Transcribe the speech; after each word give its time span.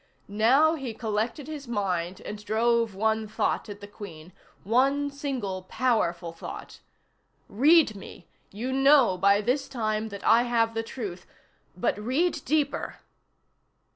Now, 0.27 0.73
he 0.73 0.95
collected 0.95 1.45
his 1.45 1.67
mind 1.67 2.21
and 2.21 2.43
drove 2.43 2.95
one 2.95 3.27
thought 3.27 3.69
at 3.69 3.81
the 3.81 3.87
Queen, 3.87 4.33
one 4.63 5.11
single 5.11 5.67
powerful 5.69 6.33
thought: 6.33 6.79
Read 7.47 7.95
me! 7.95 8.27
You 8.49 8.73
know 8.73 9.15
by 9.15 9.41
this 9.41 9.69
time 9.69 10.09
that 10.09 10.25
I 10.25 10.41
have 10.41 10.73
the 10.73 10.81
truth 10.81 11.27
_but 11.79 11.93
read 12.03 12.41
deeper! 12.45 12.95